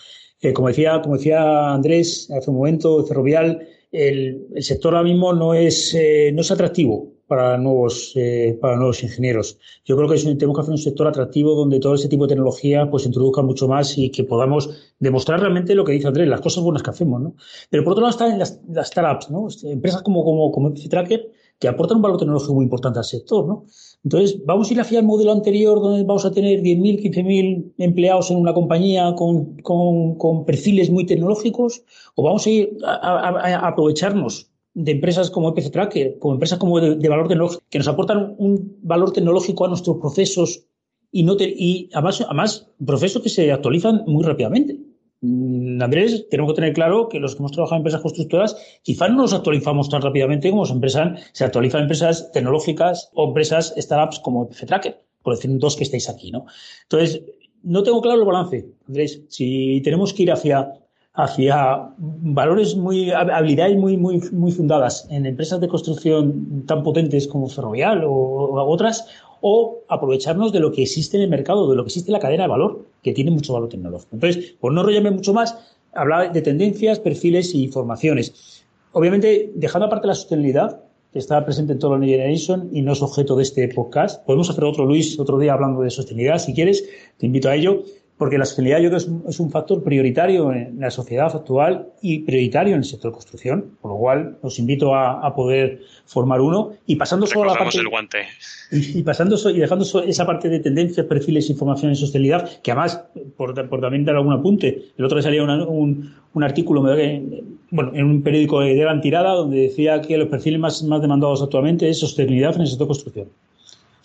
[0.43, 5.33] Eh, como, decía, como decía Andrés hace un momento, Ferrovial, el, el sector ahora mismo
[5.33, 9.59] no es, eh, no es atractivo para nuevos, eh, para nuevos ingenieros.
[9.85, 12.91] Yo creo que tenemos que hacer un sector atractivo donde todo ese tipo de tecnología
[12.91, 16.65] pues introduzca mucho más y que podamos demostrar realmente lo que dice Andrés, las cosas
[16.65, 17.35] buenas que hacemos, ¿no?
[17.71, 19.47] Pero por otro lado están las, las startups, ¿no?
[19.63, 23.65] Empresas como, como, como Tracker que aportan un valor tecnológico muy importante al sector, ¿no?
[24.05, 28.31] Entonces, ¿vamos a ir hacia el modelo anterior donde vamos a tener 10.000, 15.000 empleados
[28.31, 31.83] en una compañía con, con, con, perfiles muy tecnológicos?
[32.15, 36.59] ¿O vamos a ir a, a, a aprovecharnos de empresas como EPC Tracker, como empresas
[36.59, 40.67] como de, de, valor tecnológico, que nos aportan un valor tecnológico a nuestros procesos
[41.11, 44.79] y, no te, y además, además procesos que se actualizan muy rápidamente.
[45.21, 49.11] Mm, Andrés, tenemos que tener claro que los que hemos trabajado en empresas constructoras quizás
[49.11, 54.21] no nos actualizamos tan rápidamente como se, empresas, se actualizan empresas tecnológicas o empresas startups
[54.21, 56.31] como EPC Tracker, por decir dos que estáis aquí.
[56.31, 56.47] ¿no?
[56.85, 57.21] Entonces,
[57.65, 59.25] no tengo claro el balance, Andrés.
[59.29, 60.73] Si tenemos que ir hacia
[61.19, 67.49] hacia valores muy, habilidades muy, muy, muy fundadas en empresas de construcción tan potentes como
[67.49, 69.05] Ferrovial o, otras,
[69.41, 72.21] o aprovecharnos de lo que existe en el mercado, de lo que existe en la
[72.21, 74.15] cadena de valor, que tiene mucho valor tecnológico.
[74.15, 75.59] Entonces, por no rollarme mucho más,
[75.93, 78.65] hablaba de tendencias, perfiles y formaciones.
[78.93, 83.03] Obviamente, dejando aparte la sostenibilidad, que está presente en todo la Generation y no es
[83.03, 84.25] objeto de este podcast.
[84.25, 86.85] Podemos hacer otro, Luis, otro día hablando de sostenibilidad, si quieres,
[87.17, 87.83] te invito a ello
[88.19, 91.87] porque la sostenibilidad yo creo que es, es, un factor prioritario en la sociedad actual
[92.03, 95.81] y prioritario en el sector de construcción, por lo cual os invito a, a poder
[96.05, 98.27] formar uno y pasando solo a la parte el guante.
[98.73, 103.05] Y, y pasando y dejando esa parte de tendencias, perfiles, información y sostenibilidad, que además
[103.37, 107.93] por, por también dar algún apunte, el otro día salía una, un, un artículo bueno,
[107.95, 111.89] en un periódico de gran tirada donde decía que los perfiles más, más demandados actualmente
[111.89, 113.29] es sostenibilidad en el sector de construcción.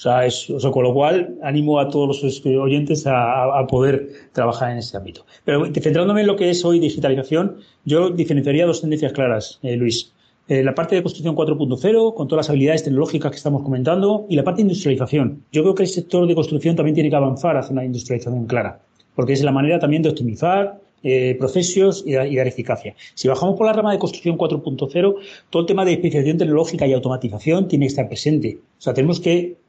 [0.06, 4.80] O sea, con lo cual animo a todos los oyentes a, a, poder trabajar en
[4.80, 5.26] ese ámbito.
[5.46, 10.14] Pero centrándome en lo que es hoy digitalización, yo diferenciaría dos tendencias claras, eh, Luis.
[10.50, 14.36] Eh, la parte de construcción 4.0, con todas las habilidades tecnológicas que estamos comentando, y
[14.36, 15.44] la parte de industrialización.
[15.54, 18.82] Yo creo que el sector de construcción también tiene que avanzar hacia una industrialización clara,
[19.16, 22.94] porque es la manera también de optimizar eh, procesos y, y, dar eficacia.
[23.14, 25.16] Si bajamos por la rama de construcción 4.0,
[25.50, 28.60] todo el tema de especialización tecnológica y automatización tiene que estar presente.
[28.78, 29.63] O sea, tenemos que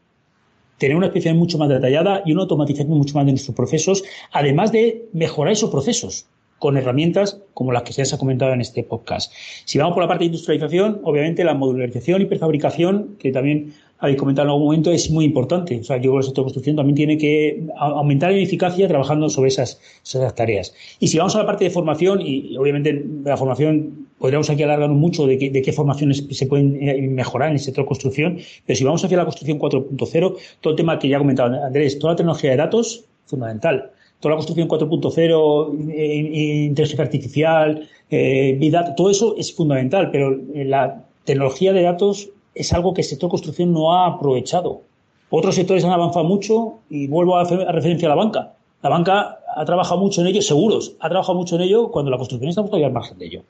[0.78, 4.72] tener una especialización mucho más detallada y una automatización mucho más de nuestros procesos, además
[4.72, 6.26] de mejorar esos procesos
[6.58, 9.32] con herramientas como las que se ha comentado en este podcast.
[9.64, 14.18] Si vamos por la parte de industrialización, obviamente la modularización y prefabricación, que también habéis
[14.18, 15.78] comentado en algún momento, es muy importante.
[15.80, 18.86] O sea, yo creo que el sector de construcción también tiene que aumentar la eficacia
[18.88, 20.74] trabajando sobre esas, esas tareas.
[21.00, 24.98] Y si vamos a la parte de formación, y obviamente la formación podríamos aquí alargarnos
[24.98, 28.76] mucho de, qué, de qué formaciones se pueden mejorar en el sector de construcción, pero
[28.76, 32.12] si vamos hacia la construcción 4.0, todo el tema que ya ha comentado Andrés, toda
[32.12, 33.90] la tecnología de datos, fundamental
[34.20, 41.04] toda la construcción 4.0, eh, inteligencia artificial, eh, Data, todo eso es fundamental, pero la
[41.24, 44.82] tecnología de datos es algo que el sector construcción no ha aprovechado.
[45.30, 48.54] Otros sectores han avanzado mucho y vuelvo a, a referencia a la banca.
[48.82, 52.18] La banca ha trabajado mucho en ello, seguros, ha trabajado mucho en ello cuando la
[52.18, 53.42] construcción está todavía al margen de ello.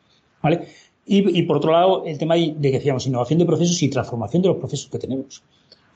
[0.42, 0.68] ¿vale?
[1.06, 4.48] Y, por otro lado, el tema de que decíamos, innovación de procesos y transformación de
[4.48, 5.42] los procesos que tenemos.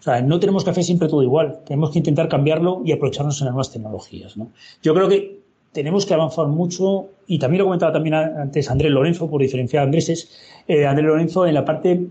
[0.00, 1.60] O sea, no tenemos que hacer siempre todo igual.
[1.64, 4.36] Tenemos que intentar cambiarlo y aprovecharnos en las nuevas tecnologías.
[4.36, 4.50] ¿no?
[4.82, 5.40] Yo creo que
[5.72, 9.86] tenemos que avanzar mucho, y también lo comentaba también antes Andrés Lorenzo, por diferencia de
[9.86, 10.28] Andrés,
[10.66, 12.06] eh, Andrés Lorenzo en la parte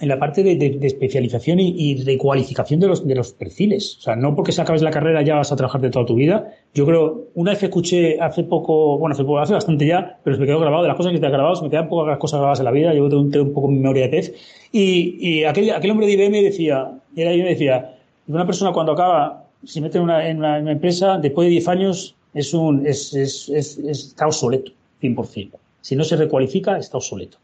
[0.00, 3.32] en la parte de, de, de especialización y, y, de cualificación de los, de los
[3.32, 3.96] perfiles.
[3.98, 6.14] O sea, no porque se acabes la carrera ya vas a trabajar de toda tu
[6.14, 6.52] vida.
[6.74, 10.36] Yo creo, una vez que escuché hace poco, bueno, hace, poco, hace bastante ya, pero
[10.36, 12.18] se me quedó grabado, de las cosas que te ha grabado, se me quedan pocas
[12.18, 14.34] cosas grabadas en la vida, yo tengo, tengo un poco memoria de pez.
[14.70, 17.96] Y, y aquel, aquel hombre de IBM decía, era me decía,
[18.28, 21.50] una persona cuando acaba, se mete en una, en una, en una empresa, después de
[21.50, 25.50] 10 años, es un, es, es, es, está obsoleto, 100%.
[25.80, 27.38] Si no se recualifica, está obsoleto.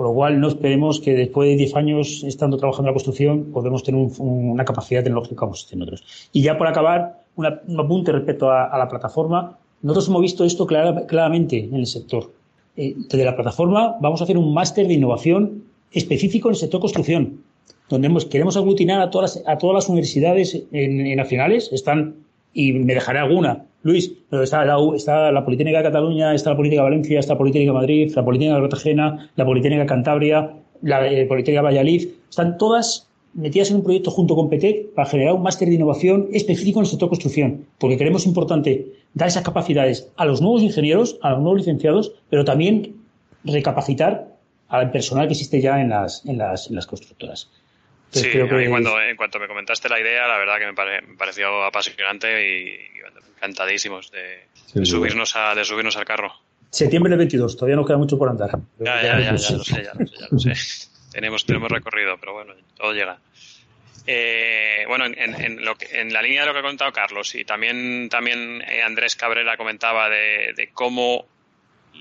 [0.00, 3.52] Por lo cual, no esperemos que después de 10 años estando trabajando en la construcción
[3.52, 6.02] podemos tener un, una capacidad tecnológica como existen otros.
[6.32, 7.44] Y ya por acabar, un
[7.78, 9.58] apunte respecto a, la plataforma.
[9.82, 12.32] Nosotros hemos visto esto clara, claramente en el sector.
[12.78, 16.80] Eh, desde la plataforma vamos a hacer un máster de innovación específico en el sector
[16.80, 17.42] construcción,
[17.90, 22.14] donde queremos aglutinar a todas las, a todas las universidades en, nacionales, están,
[22.52, 26.56] y me dejaré alguna, Luis, pero está la, está la Politécnica de Cataluña, está la
[26.56, 29.88] Politécnica de Valencia, está la Politécnica de Madrid, la Politécnica de Cartagena, la Politécnica de
[29.88, 30.50] Cantabria,
[30.82, 35.08] la eh, Politécnica de Valladolid, están todas metidas en un proyecto junto con PETEC para
[35.08, 39.44] generar un máster de innovación específico en el sector construcción, porque creemos importante dar esas
[39.44, 42.96] capacidades a los nuevos ingenieros, a los nuevos licenciados, pero también
[43.44, 44.28] recapacitar
[44.68, 47.50] al personal que existe ya en las, en las, en las constructoras.
[48.10, 48.30] Sí,
[48.68, 53.00] cuando, en cuanto me comentaste la idea, la verdad que me, pareció apasionante y,
[53.36, 56.32] encantadísimos de, subirnos a, de subirnos al carro.
[56.70, 58.50] Septiembre del 22, todavía nos queda mucho por andar.
[58.78, 60.52] Ya, ya, ya, ya, lo sé, ya lo sé, ya lo sé.
[61.12, 63.18] tenemos, tenemos recorrido, pero bueno, todo llega.
[64.06, 67.44] Eh, bueno, en, lo que, en la línea de lo que ha contado Carlos y
[67.44, 71.26] también, también eh, Andrés Cabrera comentaba de, de, cómo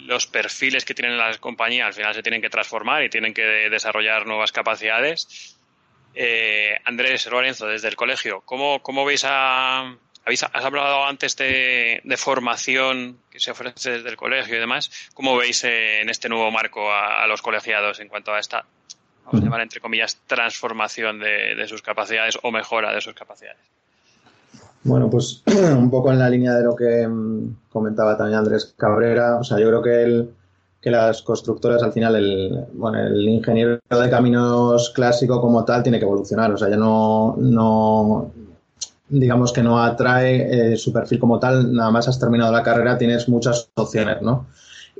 [0.05, 3.43] los perfiles que tienen las compañías al final se tienen que transformar y tienen que
[3.69, 5.57] desarrollar nuevas capacidades.
[6.21, 13.19] Eh, Andrés Lorenzo, desde el colegio, ¿cómo, cómo veis a, has hablado antes de, formación
[13.31, 14.91] que se ofrece desde el colegio y demás.
[15.13, 18.65] ¿Cómo veis eh, en este nuevo marco a, los colegiados en cuanto a esta,
[19.23, 23.61] vamos a llamar entre comillas, transformación de, sus capacidades o mejora de sus capacidades?
[24.83, 29.37] Bueno, pues un poco en la línea de lo que mm, comentaba también Andrés Cabrera.
[29.37, 30.33] O sea, yo creo que el,
[30.81, 35.99] que las constructoras al final el, bueno, el ingeniero de caminos clásico como tal tiene
[35.99, 38.31] que evolucionar, o sea, ya no, no,
[39.09, 42.97] digamos que no atrae eh, su perfil como tal, nada más has terminado la carrera,
[42.97, 44.47] tienes muchas opciones, ¿no?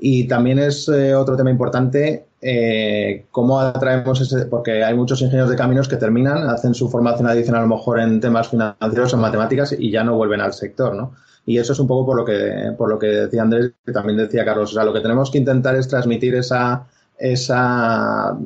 [0.01, 5.49] Y también es eh, otro tema importante eh, cómo atraemos ese, porque hay muchos ingenieros
[5.49, 9.19] de caminos que terminan, hacen su formación adicional a lo mejor en temas financieros, en
[9.19, 11.13] matemáticas y ya no vuelven al sector, ¿no?
[11.49, 14.19] Y eso es un poco por lo que, por lo que decía Andrés, que también
[14.19, 14.69] decía Carlos.
[14.69, 16.85] O sea, lo que tenemos que intentar es transmitir esa,
[17.17, 18.37] esa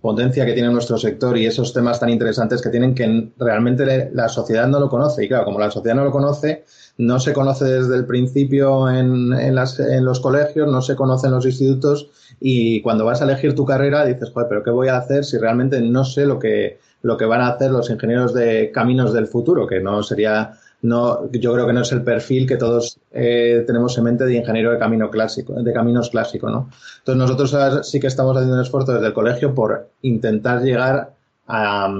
[0.00, 4.28] potencia que tiene nuestro sector y esos temas tan interesantes que tienen que realmente la
[4.28, 5.24] sociedad no lo conoce.
[5.24, 6.64] Y claro, como la sociedad no lo conoce,
[6.98, 11.28] no se conoce desde el principio en, en, las, en los colegios, no se conoce
[11.28, 14.88] en los institutos y cuando vas a elegir tu carrera dices, joder, pero ¿qué voy
[14.88, 18.34] a hacer si realmente no sé lo que, lo que van a hacer los ingenieros
[18.34, 19.68] de caminos del futuro?
[19.68, 23.96] Que no sería no, yo creo que no es el perfil que todos eh, tenemos
[23.96, 26.70] en mente de ingeniero de camino clásico, de caminos clásico, ¿no?
[26.98, 31.14] Entonces nosotros sí que estamos haciendo un esfuerzo desde el colegio por intentar llegar
[31.46, 31.94] a,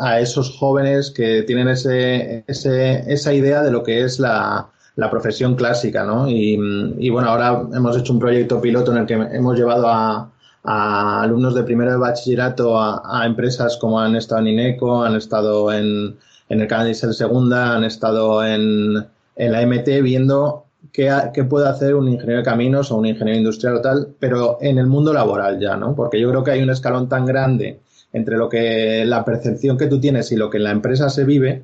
[0.00, 5.10] a esos jóvenes que tienen ese, ese, esa idea de lo que es la, la
[5.10, 6.28] profesión clásica, ¿no?
[6.28, 6.58] Y,
[6.98, 10.30] y, bueno, ahora hemos hecho un proyecto piloto en el que hemos llevado a,
[10.64, 15.72] alumnos de primero de bachillerato a, a empresas como han estado en INECO, han estado
[15.72, 19.06] en en el canal Diesel Segunda, han estado en,
[19.36, 23.38] en la MT viendo qué, qué, puede hacer un ingeniero de caminos o un ingeniero
[23.38, 25.94] industrial o tal, pero en el mundo laboral ya, ¿no?
[25.94, 27.80] Porque yo creo que hay un escalón tan grande
[28.12, 31.24] entre lo que la percepción que tú tienes y lo que en la empresa se
[31.24, 31.62] vive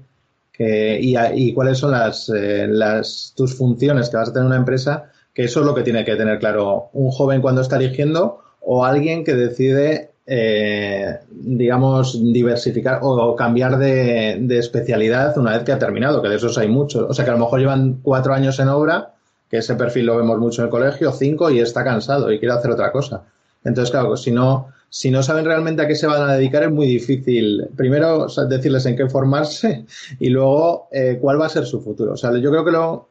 [0.53, 4.49] que, y, y cuáles son las, eh, las tus funciones que vas a tener en
[4.49, 7.77] una empresa, que eso es lo que tiene que tener claro un joven cuando está
[7.77, 15.73] eligiendo o alguien que decide eh, digamos, diversificar o cambiar de, especialidad una vez que
[15.73, 17.07] ha terminado, que de esos hay muchos.
[17.09, 19.13] O sea, que a lo mejor llevan cuatro años en obra,
[19.51, 22.55] que ese perfil lo vemos mucho en el colegio, cinco y está cansado y quiere
[22.55, 23.25] hacer otra cosa.
[23.65, 26.71] Entonces, claro, si no, si no saben realmente a qué se van a dedicar, es
[26.71, 29.85] muy difícil, primero, decirles en qué formarse
[30.21, 32.13] y luego eh, cuál va a ser su futuro.
[32.13, 33.09] O sea, yo creo que, lo,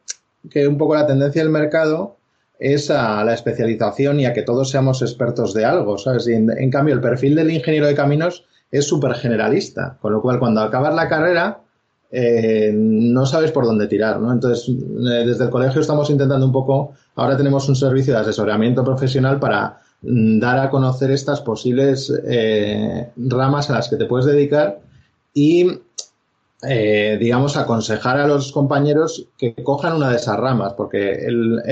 [0.50, 2.16] que un poco la tendencia del mercado
[2.58, 6.26] es a la especialización y a que todos seamos expertos de algo, ¿sabes?
[6.28, 10.60] En, cambio, el perfil del ingeniero de caminos es súper generalista, con lo cual cuando
[10.60, 11.60] acabas la carrera
[12.10, 14.32] eh, no sabes por dónde tirar, ¿no?
[14.32, 18.84] Entonces, eh, desde el colegio estamos intentando un poco, ahora tenemos un servicio de asesoramiento
[18.84, 24.26] profesional para mm, dar a conocer estas posibles eh, ramas a las que te puedes
[24.26, 24.78] dedicar
[25.32, 25.80] y
[26.68, 31.62] eh, digamos, aconsejar a los compañeros que cojan una de esas ramas, porque el,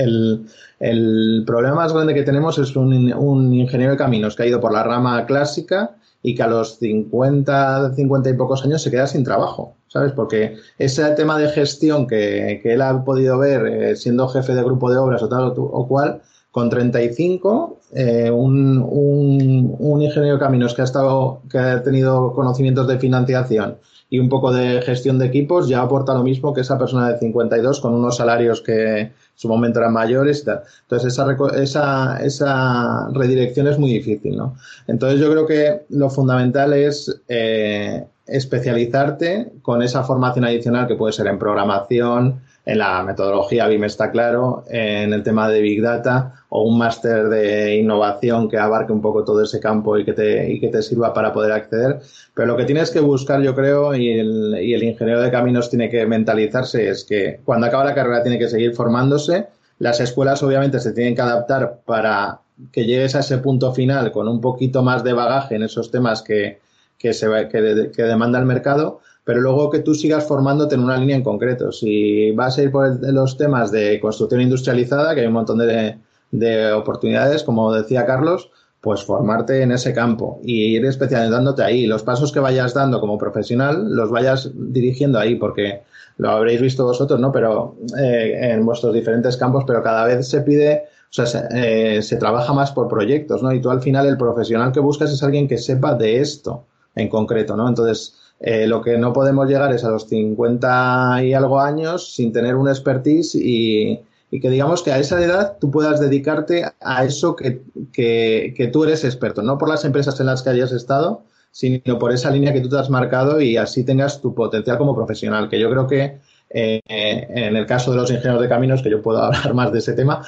[0.79, 4.59] el, problema más grande que tenemos es un, un, ingeniero de caminos que ha ido
[4.59, 9.07] por la rama clásica y que a los 50, 50 y pocos años se queda
[9.07, 10.13] sin trabajo, ¿sabes?
[10.13, 14.63] Porque ese tema de gestión que, que él ha podido ver eh, siendo jefe de
[14.63, 20.39] grupo de obras o tal o, cual, con 35, eh, un, un, un ingeniero de
[20.39, 23.77] caminos que ha estado, que ha tenido conocimientos de financiación
[24.13, 27.17] y un poco de gestión de equipos ya aporta lo mismo que esa persona de
[27.17, 30.61] 52 con unos salarios que en su momento eran mayores y tal.
[30.83, 34.55] Entonces esa, esa, esa redirección es muy difícil, ¿no?
[34.85, 41.13] Entonces yo creo que lo fundamental es eh, especializarte con esa formación adicional que puede
[41.13, 46.33] ser en programación, en la metodología BIM está claro, en el tema de Big Data
[46.47, 50.49] o un máster de innovación que abarque un poco todo ese campo y que, te,
[50.49, 51.99] y que te sirva para poder acceder.
[52.33, 56.05] Pero lo que tienes que buscar, yo creo, y el, ingeniero de caminos tiene que
[56.05, 59.47] mentalizarse, es que cuando acaba la carrera tiene que seguir formándose.
[59.79, 62.39] Las escuelas obviamente se tienen que adaptar para
[62.71, 66.21] que llegues a ese punto final con un poquito más de bagaje en esos temas
[66.21, 66.61] que,
[66.97, 71.15] que, se, que demanda el mercado, pero luego que tú sigas formándote en una línea
[71.15, 71.71] en concreto.
[71.71, 75.97] Si vas a ir por los temas de construcción industrializada, que hay un montón de,
[76.31, 78.51] de oportunidades, como decía Carlos,
[78.83, 81.85] pues formarte en ese campo y ir especializándote ahí.
[81.85, 85.83] Los pasos que vayas dando como profesional los vayas dirigiendo ahí, porque
[86.17, 87.31] lo habréis visto vosotros, ¿no?
[87.31, 92.01] Pero eh, en vuestros diferentes campos, pero cada vez se pide, o sea, se, eh,
[92.01, 93.53] se, trabaja más por proyectos, ¿no?
[93.53, 97.07] Y tú al final el profesional que buscas es alguien que sepa de esto en
[97.07, 97.69] concreto, ¿no?
[97.69, 102.33] Entonces, eh, lo que no podemos llegar es a los 50 y algo años sin
[102.33, 107.05] tener un expertise y, y que digamos que a esa edad tú puedas dedicarte a
[107.05, 107.61] eso que,
[107.93, 111.97] que, que, tú eres experto, no por las empresas en las que hayas estado, sino
[111.97, 115.47] por esa línea que tú te has marcado y así tengas tu potencial como profesional,
[115.47, 116.17] que yo creo que
[116.49, 119.79] eh, en el caso de los ingenieros de caminos, que yo puedo hablar más de
[119.79, 120.21] ese tema,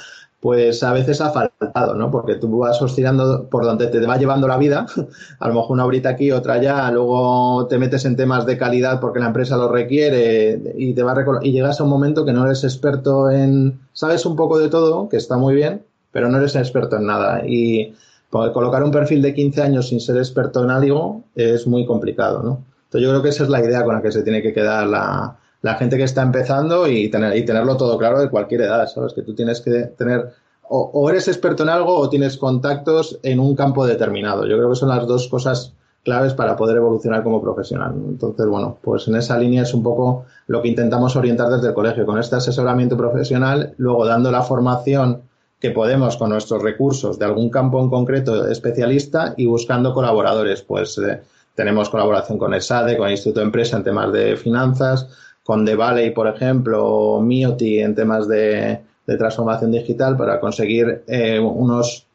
[0.46, 2.12] pues a veces ha faltado, ¿no?
[2.12, 4.86] Porque tú vas oscilando por donde te va llevando la vida,
[5.40, 9.00] a lo mejor una horita aquí, otra allá, luego te metes en temas de calidad
[9.00, 12.46] porque la empresa lo requiere y te va y llegas a un momento que no
[12.46, 15.82] eres experto en, sabes un poco de todo, que está muy bien,
[16.12, 17.96] pero no eres experto en nada y
[18.30, 22.64] colocar un perfil de 15 años sin ser experto en algo es muy complicado, ¿no?
[22.84, 24.86] Entonces yo creo que esa es la idea con la que se tiene que quedar
[24.86, 28.86] la, la gente que está empezando y, tener, y tenerlo todo claro de cualquier edad,
[28.86, 29.14] ¿sabes?
[29.14, 33.56] Que tú tienes que tener, o, eres experto en algo o tienes contactos en un
[33.56, 34.46] campo determinado.
[34.46, 37.96] Yo creo que son las dos cosas claves para poder evolucionar como profesional.
[37.96, 41.74] Entonces, bueno, pues en esa línea es un poco lo que intentamos orientar desde el
[41.74, 45.24] colegio, con este asesoramiento profesional, luego dando la formación
[45.60, 50.62] que podemos con nuestros recursos de algún campo en concreto especialista y buscando colaboradores.
[50.62, 51.22] Pues eh,
[51.56, 55.08] tenemos colaboración con ESADE, con el Instituto de Empresa en temas de finanzas,
[55.46, 61.04] con The Valley, por ejemplo, o Mioti en temas de, de transformación digital para conseguir
[61.08, 62.08] eh, unos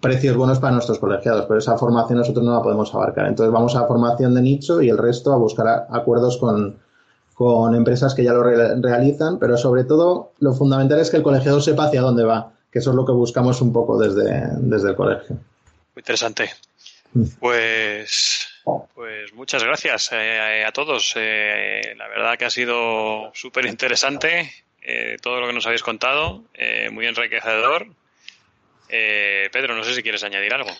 [0.00, 3.26] precios buenos para nuestros colegiados, pero esa formación nosotros no la podemos abarcar.
[3.26, 6.76] Entonces vamos a formación de nicho y el resto a buscar acuerdos con,
[7.32, 11.22] con empresas que ya lo re realizan, pero sobre todo lo fundamental es que el
[11.22, 14.90] colegiado sepa hacia dónde va, que eso es lo que buscamos un poco desde, desde
[14.90, 15.36] el colegio.
[15.94, 16.50] Muy interesante.
[17.40, 18.48] Pues
[18.94, 21.14] pues muchas gracias eh, a todos.
[21.16, 24.50] Eh, la verdad que ha sido súper interesante
[24.82, 26.42] eh, todo lo que nos habéis contado,
[26.90, 27.86] muy enriquecedor.
[28.88, 30.70] Pedro, no sé si quieres añadir algo.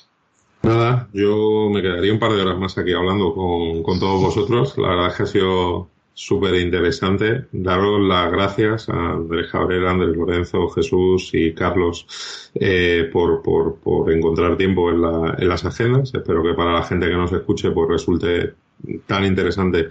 [0.63, 4.79] Nada, yo me quedaría un par de horas más aquí hablando con, con todos vosotros.
[4.79, 7.47] La verdad es que ha sido súper interesante.
[7.53, 14.11] Daros las gracias a Andrés Cabrera, Andrés Lorenzo, Jesús y Carlos eh, por, por, por,
[14.13, 16.15] encontrar tiempo en, la, en, las agendas.
[16.15, 18.55] Espero que para la gente que nos escuche pues resulte
[19.07, 19.89] tan interesante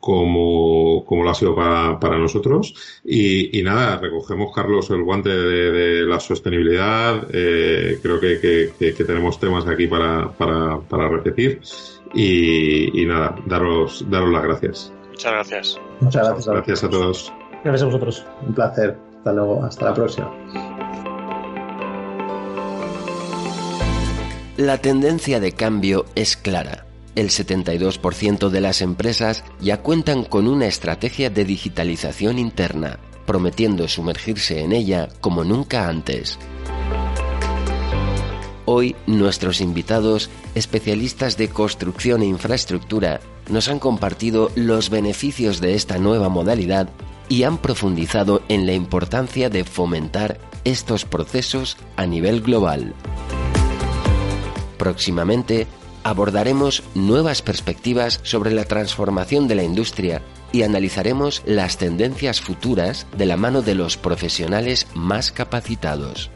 [0.00, 2.74] como, como lo ha sido para, para nosotros.
[3.04, 7.26] Y, y, nada, recogemos, Carlos, el guante de, de la sostenibilidad.
[7.32, 11.60] Eh, creo que, que, que, tenemos temas aquí para, para, para repetir.
[12.14, 14.92] Y, y nada, daros, daros las gracias.
[15.18, 15.80] Muchas gracias.
[15.98, 16.46] Muchas gracias.
[16.46, 17.32] Gracias a todos.
[17.64, 18.26] Gracias a vosotros.
[18.46, 18.96] Un placer.
[19.16, 19.64] Hasta luego.
[19.64, 20.32] Hasta la próxima.
[24.56, 26.86] La tendencia de cambio es clara.
[27.16, 34.62] El 72% de las empresas ya cuentan con una estrategia de digitalización interna, prometiendo sumergirse
[34.62, 36.38] en ella como nunca antes.
[38.70, 45.96] Hoy nuestros invitados, especialistas de construcción e infraestructura, nos han compartido los beneficios de esta
[45.96, 46.90] nueva modalidad
[47.30, 52.92] y han profundizado en la importancia de fomentar estos procesos a nivel global.
[54.76, 55.66] Próximamente
[56.02, 60.20] abordaremos nuevas perspectivas sobre la transformación de la industria
[60.52, 66.30] y analizaremos las tendencias futuras de la mano de los profesionales más capacitados.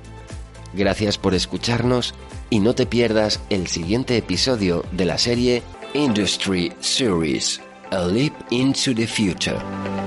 [0.74, 2.14] Gracias por escucharnos
[2.50, 5.62] y no te pierdas el siguiente episodio de la serie
[5.94, 7.60] Industry Series,
[7.90, 10.01] A Leap into the Future.